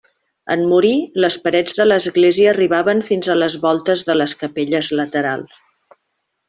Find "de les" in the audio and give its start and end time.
4.09-4.35